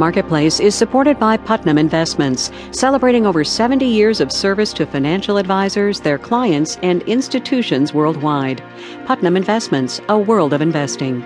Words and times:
Marketplace 0.00 0.60
is 0.60 0.74
supported 0.74 1.18
by 1.18 1.36
Putnam 1.36 1.76
Investments, 1.76 2.50
celebrating 2.70 3.26
over 3.26 3.44
70 3.44 3.84
years 3.84 4.18
of 4.22 4.32
service 4.32 4.72
to 4.72 4.86
financial 4.86 5.36
advisors, 5.36 6.00
their 6.00 6.16
clients, 6.16 6.78
and 6.78 7.02
institutions 7.02 7.92
worldwide. 7.92 8.62
Putnam 9.04 9.36
Investments, 9.36 10.00
a 10.08 10.18
world 10.18 10.54
of 10.54 10.62
investing. 10.62 11.20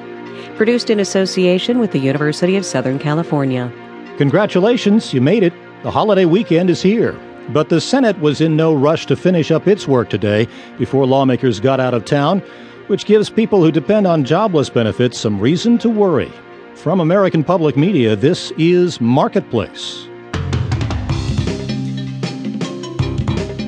Produced 0.56 0.90
in 0.90 0.98
association 0.98 1.78
with 1.78 1.92
the 1.92 2.00
University 2.00 2.56
of 2.56 2.66
Southern 2.66 2.98
California. 2.98 3.72
Congratulations, 4.18 5.14
you 5.14 5.20
made 5.20 5.44
it. 5.44 5.52
The 5.84 5.92
holiday 5.92 6.24
weekend 6.24 6.68
is 6.68 6.82
here. 6.82 7.16
But 7.50 7.68
the 7.68 7.80
Senate 7.80 8.18
was 8.18 8.40
in 8.40 8.56
no 8.56 8.74
rush 8.74 9.06
to 9.06 9.14
finish 9.14 9.52
up 9.52 9.68
its 9.68 9.86
work 9.86 10.10
today 10.10 10.48
before 10.78 11.06
lawmakers 11.06 11.60
got 11.60 11.78
out 11.78 11.94
of 11.94 12.06
town, 12.06 12.40
which 12.88 13.06
gives 13.06 13.30
people 13.30 13.62
who 13.62 13.70
depend 13.70 14.08
on 14.08 14.24
jobless 14.24 14.68
benefits 14.68 15.16
some 15.16 15.38
reason 15.38 15.78
to 15.78 15.88
worry. 15.88 16.32
From 16.74 17.00
American 17.00 17.42
Public 17.42 17.76
Media, 17.76 18.14
this 18.14 18.52
is 18.58 19.00
Marketplace. 19.00 20.06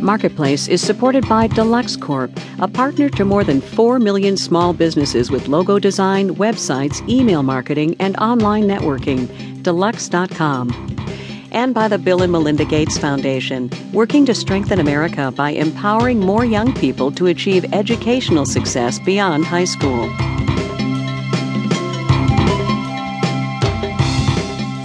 Marketplace 0.02 0.69
is 0.69 0.83
supported 0.83 1.27
by 1.28 1.47
Deluxe 1.47 1.97
Corp, 1.97 2.30
a 2.61 2.69
partner 2.69 3.09
to 3.11 3.24
more 3.24 3.42
than 3.42 3.61
4 3.61 3.98
million 3.98 4.36
small 4.36 4.72
businesses 4.72 5.31
with 5.31 5.48
logo 5.48 5.78
design, 5.78 6.34
websites, 6.36 7.06
email 7.08 7.42
marketing, 7.42 7.97
and 8.00 8.16
online 8.19 8.64
networking. 8.64 9.27
Deluxe.com. 9.62 10.70
And 11.53 11.75
by 11.75 11.88
the 11.88 11.98
Bill 11.98 12.22
and 12.22 12.31
Melinda 12.31 12.66
Gates 12.66 12.98
Foundation, 12.98 13.70
working 13.92 14.27
to 14.27 14.34
strengthen 14.34 14.78
America 14.78 15.33
by 15.34 15.50
empowering 15.50 16.20
more 16.20 16.44
young 16.44 16.75
people 16.75 17.11
to 17.12 17.27
achieve 17.28 17.64
educational 17.72 18.44
success 18.44 18.98
beyond 18.98 19.47
high 19.47 19.64
school. 19.64 20.12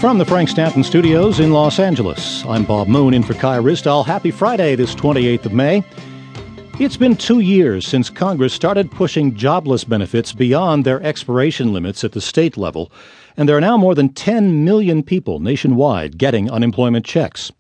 From 0.02 0.18
the 0.18 0.26
Frank 0.26 0.50
Stanton 0.50 0.84
Studios 0.84 1.40
in 1.40 1.54
Los 1.54 1.78
Angeles, 1.78 2.44
I'm 2.46 2.66
Bob 2.66 2.88
Moon 2.88 3.14
in 3.14 3.22
for 3.22 3.36
Kai 3.36 3.60
Ryssdal. 3.60 4.04
Happy 4.04 4.32
Friday, 4.32 4.74
this 4.74 4.96
28th 4.96 5.46
of 5.46 5.54
May. 5.54 5.84
It's 6.80 6.98
been 6.98 7.16
two 7.16 7.42
years 7.42 7.86
since 7.86 8.10
Congress 8.10 8.52
started 8.52 8.90
pushing 8.90 9.36
jobless 9.36 9.84
benefits 9.84 10.34
beyond 10.34 10.86
their 10.86 11.04
expiration 11.04 11.72
limits 11.72 12.04
at 12.04 12.14
the 12.14 12.20
state 12.20 12.58
level, 12.58 12.92
and 13.38 13.48
there 13.48 13.56
are 13.56 13.62
now 13.62 13.78
more 13.78 13.94
than 13.94 14.10
10 14.12 14.66
million 14.66 15.04
people 15.04 15.40
nationwide 15.40 16.18
getting 16.18 16.50
unemployment 16.50 17.06
checks. 17.06 17.52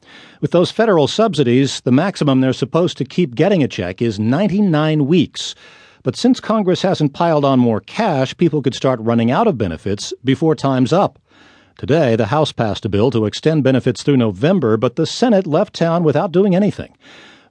With 0.41 0.49
those 0.49 0.71
federal 0.71 1.07
subsidies, 1.07 1.81
the 1.81 1.91
maximum 1.91 2.41
they're 2.41 2.53
supposed 2.53 2.97
to 2.97 3.05
keep 3.05 3.35
getting 3.35 3.61
a 3.61 3.67
check 3.67 4.01
is 4.01 4.19
99 4.19 5.05
weeks. 5.05 5.53
But 6.01 6.15
since 6.15 6.39
Congress 6.39 6.81
hasn't 6.81 7.13
piled 7.13 7.45
on 7.45 7.59
more 7.59 7.81
cash, 7.81 8.35
people 8.35 8.63
could 8.63 8.73
start 8.73 8.99
running 8.99 9.29
out 9.29 9.45
of 9.45 9.59
benefits 9.59 10.11
before 10.23 10.55
time's 10.55 10.91
up. 10.91 11.19
Today, 11.81 12.15
the 12.15 12.27
House 12.27 12.51
passed 12.51 12.85
a 12.85 12.89
bill 12.89 13.09
to 13.09 13.25
extend 13.25 13.63
benefits 13.63 14.03
through 14.03 14.17
November, 14.17 14.77
but 14.77 14.97
the 14.97 15.07
Senate 15.07 15.47
left 15.47 15.73
town 15.73 16.03
without 16.03 16.31
doing 16.31 16.53
anything. 16.53 16.95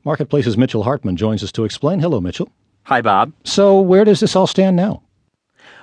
Marketplace's 0.04 0.56
Mitchell 0.56 0.84
Hartman 0.84 1.16
joins 1.16 1.42
us 1.42 1.50
to 1.50 1.64
explain. 1.64 1.98
Hello, 1.98 2.20
Mitchell. 2.20 2.48
Hi, 2.84 3.02
Bob. 3.02 3.32
So, 3.42 3.80
where 3.80 4.04
does 4.04 4.20
this 4.20 4.36
all 4.36 4.46
stand 4.46 4.76
now? 4.76 5.02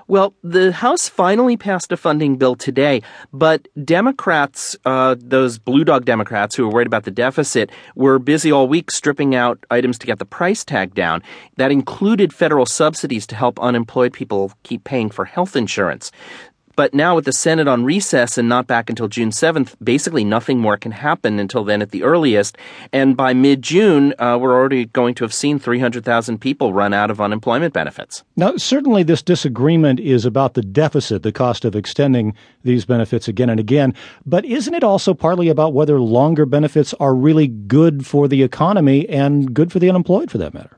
Well, 0.07 0.33
the 0.43 0.71
House 0.71 1.09
finally 1.09 1.57
passed 1.57 1.91
a 1.91 1.97
funding 1.97 2.37
bill 2.37 2.55
today, 2.55 3.01
but 3.33 3.67
Democrats, 3.83 4.77
uh, 4.85 5.17
those 5.19 5.59
blue 5.59 5.83
dog 5.83 6.05
Democrats 6.05 6.55
who 6.55 6.65
were 6.65 6.73
worried 6.73 6.87
about 6.87 7.03
the 7.03 7.11
deficit, 7.11 7.69
were 7.95 8.17
busy 8.17 8.49
all 8.49 8.69
week 8.69 8.91
stripping 8.91 9.35
out 9.35 9.61
items 9.69 9.99
to 9.99 10.07
get 10.07 10.19
the 10.19 10.25
price 10.25 10.63
tag 10.63 10.95
down. 10.95 11.21
That 11.57 11.71
included 11.71 12.31
federal 12.31 12.65
subsidies 12.65 13.27
to 13.27 13.35
help 13.35 13.59
unemployed 13.59 14.13
people 14.13 14.53
keep 14.63 14.85
paying 14.85 15.09
for 15.09 15.25
health 15.25 15.57
insurance. 15.57 16.13
But 16.77 16.93
now, 16.93 17.15
with 17.15 17.25
the 17.25 17.33
Senate 17.33 17.67
on 17.67 17.83
recess 17.83 18.37
and 18.37 18.47
not 18.47 18.67
back 18.67 18.87
until 18.87 19.07
June 19.07 19.31
7th, 19.31 19.75
basically 19.83 20.23
nothing 20.23 20.59
more 20.59 20.77
can 20.77 20.91
happen 20.91 21.39
until 21.39 21.63
then 21.63 21.81
at 21.81 21.89
the 21.89 22.03
earliest. 22.03 22.55
And 22.93 23.17
by 23.17 23.33
mid 23.33 23.63
June, 23.63 24.13
uh, 24.19 24.37
we're 24.39 24.53
already 24.53 24.85
going 24.85 25.15
to 25.15 25.23
have 25.23 25.33
seen 25.33 25.57
300,000 25.57 26.39
people 26.39 26.73
run 26.73 26.93
out 26.93 27.09
of 27.09 27.19
unemployment 27.19 27.73
benefits. 27.73 28.23
Now, 28.35 28.57
certainly 28.57 29.01
this 29.01 29.23
disagreement 29.23 29.99
is 29.99 30.23
about 30.23 30.53
the 30.53 30.61
deficit, 30.61 31.23
the 31.23 31.31
cost 31.31 31.65
of 31.65 31.75
extending 31.75 32.35
these 32.63 32.85
benefits 32.85 33.27
again 33.27 33.49
and 33.49 33.59
again. 33.59 33.95
But 34.23 34.45
isn't 34.45 34.75
it 34.75 34.83
also 34.83 35.15
partly 35.15 35.49
about 35.49 35.73
whether 35.73 35.99
longer 35.99 36.45
benefits 36.45 36.93
are 36.99 37.15
really 37.15 37.47
good 37.47 38.05
for 38.05 38.27
the 38.27 38.43
economy 38.43 39.09
and 39.09 39.51
good 39.51 39.71
for 39.71 39.79
the 39.79 39.89
unemployed 39.89 40.29
for 40.29 40.37
that 40.37 40.53
matter? 40.53 40.76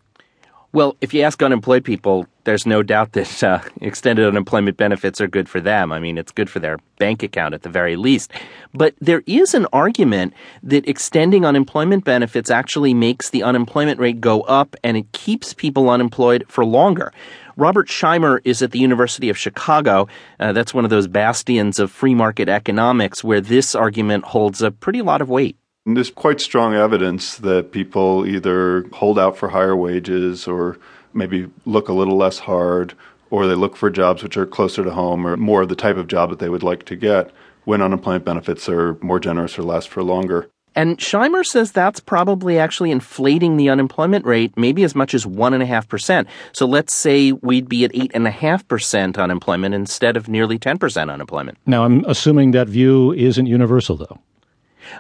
Well, 0.72 0.96
if 1.02 1.16
you 1.16 1.24
ask 1.24 1.42
unemployed 1.42 1.84
people, 1.84 2.28
there's 2.44 2.68
no 2.68 2.84
doubt 2.84 3.14
that 3.14 3.44
uh, 3.44 3.60
extended 3.82 4.28
unemployment 4.28 4.78
benefits 4.78 5.20
are 5.20 5.28
good 5.28 5.50
for 5.50 5.60
them. 5.60 5.92
I 5.92 6.00
mean, 6.00 6.16
it's 6.16 6.32
good 6.32 6.48
for 6.48 6.60
their 6.60 6.78
bank 7.00 7.24
account 7.24 7.56
at 7.56 7.64
the 7.64 7.70
very 7.70 7.96
least. 7.96 8.32
But 8.72 8.94
there 9.02 9.24
is 9.26 9.56
an 9.56 9.66
argument 9.74 10.36
that 10.62 10.88
extending 10.88 11.44
unemployment 11.44 12.04
benefits 12.04 12.52
actually 12.52 12.94
makes 12.94 13.32
the 13.32 13.42
unemployment 13.42 14.00
rate 14.00 14.22
go 14.22 14.42
up 14.42 14.76
and 14.84 14.96
it 14.96 15.12
keeps 15.12 15.56
people 15.56 15.90
unemployed 15.90 16.46
for 16.48 16.64
longer. 16.64 17.12
Robert 17.58 17.88
Shimer 17.88 18.40
is 18.46 18.62
at 18.62 18.70
the 18.72 18.80
University 18.80 19.30
of 19.30 19.38
Chicago. 19.38 20.08
Uh, 20.40 20.54
that's 20.54 20.74
one 20.74 20.86
of 20.86 20.92
those 20.92 21.08
bastions 21.08 21.80
of 21.80 21.92
free 21.92 22.14
market 22.14 22.48
economics 22.48 23.24
where 23.24 23.42
this 23.42 23.74
argument 23.74 24.24
holds 24.24 24.62
a 24.62 24.70
pretty 24.72 25.02
lot 25.02 25.20
of 25.22 25.30
weight. 25.30 25.59
There's 25.96 26.12
quite 26.12 26.42
strong 26.42 26.74
evidence 26.76 27.38
that 27.38 27.72
people 27.72 28.26
either 28.26 28.88
hold 28.94 29.18
out 29.20 29.38
for 29.38 29.50
higher 29.50 29.76
wages 29.76 30.48
or 30.48 30.78
maybe 31.14 31.50
look 31.66 31.90
a 31.90 31.94
little 31.94 32.18
less 32.18 32.40
hard 32.40 32.94
or 33.30 33.48
they 33.48 33.56
look 33.56 33.76
for 33.76 33.90
jobs 33.90 34.24
which 34.24 34.38
are 34.38 34.46
closer 34.46 34.84
to 34.84 34.92
home 34.92 35.26
or 35.26 35.38
more 35.38 35.64
of 35.64 35.70
the 35.70 35.76
type 35.76 35.98
of 35.98 36.08
job 36.08 36.30
that 36.30 36.40
they 36.40 36.50
would 36.50 36.64
like 36.64 36.86
to 36.86 36.96
get 36.96 37.32
when 37.66 37.82
unemployment 37.82 38.26
benefits 38.26 38.68
are 38.68 38.96
more 39.02 39.20
generous 39.20 39.58
or 39.58 39.64
last 39.64 39.90
for 39.90 40.04
longer. 40.04 40.50
And 40.76 40.98
Shimer 40.98 41.46
says 41.46 41.72
that's 41.72 42.00
probably 42.00 42.60
actually 42.60 42.92
inflating 42.92 43.58
the 43.58 43.70
unemployment 43.70 44.26
rate 44.26 44.54
maybe 44.56 44.84
as 44.84 44.96
much 44.96 45.14
as 45.14 45.26
1.5%. 45.26 46.28
So 46.54 46.66
let's 46.66 46.94
say 46.94 47.32
we'd 47.32 47.68
be 47.68 47.84
at 47.86 47.92
8.5% 47.92 49.18
unemployment 49.18 49.76
instead 49.76 50.16
of 50.16 50.30
nearly 50.30 50.60
10% 50.60 51.12
unemployment. 51.12 51.58
Now, 51.66 51.84
I'm 51.84 52.06
assuming 52.06 52.52
that 52.52 52.68
view 52.68 53.14
isn't 53.14 53.48
universal, 53.48 53.98
though. 53.98 54.20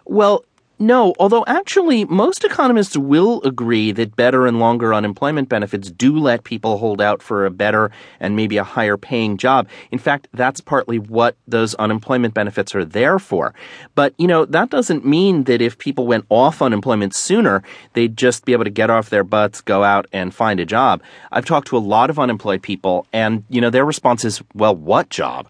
Well, 0.05 0.43
no, 0.79 1.13
although 1.19 1.43
actually 1.45 2.05
most 2.05 2.43
economists 2.43 2.95
will 2.95 3.41
agree 3.43 3.91
that 3.91 4.15
better 4.15 4.47
and 4.47 4.59
longer 4.59 4.93
unemployment 4.93 5.49
benefits 5.49 5.91
do 5.91 6.17
let 6.17 6.45
people 6.45 6.77
hold 6.77 7.01
out 7.01 7.21
for 7.21 7.45
a 7.45 7.51
better 7.51 7.91
and 8.19 8.35
maybe 8.35 8.55
a 8.57 8.63
higher 8.63 8.95
paying 8.95 9.37
job. 9.37 9.67
In 9.91 9.99
fact, 9.99 10.29
that's 10.33 10.61
partly 10.61 10.97
what 10.97 11.35
those 11.47 11.75
unemployment 11.75 12.33
benefits 12.33 12.73
are 12.73 12.85
there 12.85 13.19
for. 13.19 13.53
But, 13.95 14.13
you 14.17 14.27
know, 14.27 14.45
that 14.45 14.69
doesn't 14.69 15.05
mean 15.05 15.43
that 15.43 15.61
if 15.61 15.77
people 15.77 16.07
went 16.07 16.25
off 16.29 16.61
unemployment 16.61 17.13
sooner, 17.13 17.61
they'd 17.93 18.15
just 18.15 18.45
be 18.45 18.53
able 18.53 18.63
to 18.63 18.69
get 18.69 18.89
off 18.89 19.09
their 19.09 19.25
butts, 19.25 19.61
go 19.61 19.83
out 19.83 20.07
and 20.13 20.33
find 20.33 20.59
a 20.59 20.65
job. 20.65 21.01
I've 21.31 21.45
talked 21.45 21.67
to 21.67 21.77
a 21.77 21.79
lot 21.79 22.09
of 22.09 22.17
unemployed 22.17 22.61
people 22.61 23.05
and, 23.11 23.43
you 23.49 23.59
know, 23.59 23.69
their 23.69 23.85
response 23.85 24.23
is, 24.23 24.41
well, 24.53 24.75
what 24.75 25.09
job? 25.09 25.47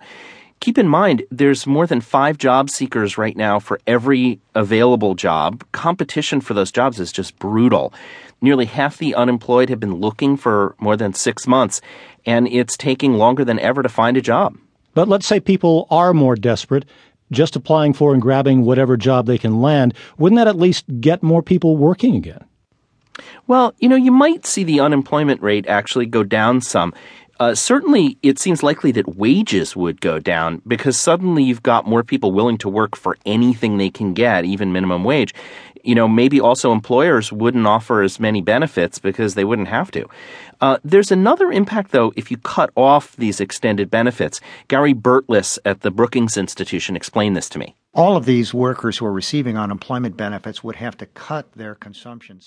Keep 0.59 0.77
in 0.77 0.89
mind, 0.89 1.23
there's 1.31 1.65
more 1.65 1.87
than 1.87 2.01
five 2.01 2.37
job 2.37 2.69
seekers 2.69 3.17
right 3.17 3.37
now 3.37 3.59
for 3.59 3.79
every 3.87 4.41
available 4.55 5.15
job. 5.15 5.63
Competition 5.71 6.41
for 6.41 6.53
those 6.53 6.71
jobs 6.71 6.99
is 6.99 7.13
just 7.13 7.39
brutal. 7.39 7.93
Nearly 8.41 8.65
half 8.65 8.97
the 8.97 9.15
unemployed 9.15 9.69
have 9.69 9.79
been 9.79 9.95
looking 9.95 10.35
for 10.35 10.75
more 10.79 10.97
than 10.97 11.13
six 11.13 11.47
months, 11.47 11.79
and 12.25 12.45
it's 12.47 12.75
taking 12.75 13.13
longer 13.13 13.45
than 13.45 13.59
ever 13.59 13.81
to 13.83 13.89
find 13.89 14.17
a 14.17 14.21
job. 14.21 14.57
But 14.93 15.07
let's 15.07 15.27
say 15.27 15.39
people 15.39 15.87
are 15.89 16.13
more 16.13 16.35
desperate, 16.35 16.83
just 17.31 17.55
applying 17.55 17.93
for 17.93 18.11
and 18.11 18.21
grabbing 18.21 18.65
whatever 18.65 18.97
job 18.97 19.27
they 19.27 19.37
can 19.37 19.61
land. 19.61 19.93
Wouldn't 20.17 20.37
that 20.39 20.47
at 20.47 20.57
least 20.57 20.85
get 20.99 21.23
more 21.23 21.41
people 21.41 21.77
working 21.77 22.15
again? 22.15 22.43
Well, 23.47 23.73
you 23.79 23.87
know, 23.87 23.95
you 23.95 24.11
might 24.11 24.45
see 24.45 24.63
the 24.63 24.79
unemployment 24.79 25.41
rate 25.41 25.67
actually 25.67 26.05
go 26.05 26.23
down 26.23 26.61
some. 26.61 26.93
Uh, 27.39 27.55
certainly, 27.55 28.17
it 28.21 28.37
seems 28.37 28.63
likely 28.63 28.91
that 28.91 29.15
wages 29.15 29.73
would 29.73 30.01
go 30.01 30.19
down 30.19 30.61
because 30.67 30.97
suddenly 30.97 31.41
you've 31.41 31.63
got 31.63 31.87
more 31.87 32.03
people 32.03 32.33
willing 32.33 32.57
to 32.57 32.67
work 32.67 32.97
for 32.97 33.17
anything 33.25 33.77
they 33.77 33.89
can 33.89 34.13
get, 34.13 34.43
even 34.43 34.73
minimum 34.73 35.05
wage. 35.05 35.33
You 35.81 35.95
know, 35.95 36.09
maybe 36.09 36.41
also 36.41 36.73
employers 36.73 37.31
wouldn't 37.31 37.65
offer 37.65 38.01
as 38.01 38.19
many 38.19 38.41
benefits 38.41 38.99
because 38.99 39.35
they 39.35 39.45
wouldn't 39.45 39.69
have 39.69 39.89
to. 39.91 40.05
Uh, 40.59 40.77
there's 40.83 41.11
another 41.11 41.49
impact, 41.53 41.91
though, 41.91 42.11
if 42.17 42.29
you 42.29 42.35
cut 42.35 42.69
off 42.75 43.15
these 43.15 43.39
extended 43.39 43.89
benefits. 43.89 44.41
Gary 44.67 44.93
Burtless 44.93 45.57
at 45.63 45.79
the 45.79 45.91
Brookings 45.91 46.35
Institution 46.35 46.97
explained 46.97 47.37
this 47.37 47.47
to 47.49 47.59
me. 47.59 47.77
All 47.93 48.17
of 48.17 48.25
these 48.25 48.53
workers 48.53 48.97
who 48.97 49.05
are 49.05 49.13
receiving 49.13 49.57
unemployment 49.57 50.17
benefits 50.17 50.61
would 50.63 50.75
have 50.75 50.97
to 50.97 51.05
cut 51.05 51.51
their 51.53 51.75
consumption. 51.75 52.41